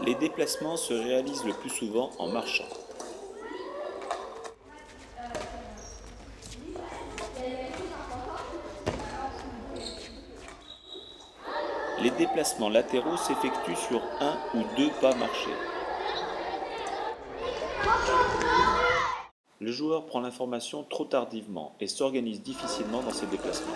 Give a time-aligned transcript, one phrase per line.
[0.00, 2.64] Les déplacements se réalisent le plus souvent en marchant.
[12.00, 15.54] Les déplacements latéraux s'effectuent sur un ou deux pas marchés.
[19.60, 23.72] Le joueur prend l'information trop tardivement et s'organise difficilement dans ses déplacements.